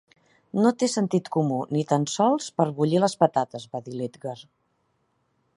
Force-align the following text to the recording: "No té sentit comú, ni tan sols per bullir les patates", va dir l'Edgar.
"No 0.59 0.69
té 0.83 0.87
sentit 0.93 1.29
comú, 1.35 1.59
ni 1.75 1.83
tan 1.93 2.09
sols 2.15 2.49
per 2.61 2.67
bullir 2.81 3.05
les 3.07 3.19
patates", 3.25 3.71
va 3.77 3.87
dir 3.89 3.97
l'Edgar. 4.01 4.39